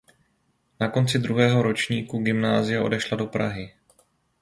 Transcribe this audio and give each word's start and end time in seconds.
Na 0.79 0.87
konci 0.89 1.19
druhého 1.19 1.61
ročníku 1.63 2.17
gymnázia 2.19 2.83
odešla 2.83 3.17
do 3.17 3.25
Prahy. 3.27 3.73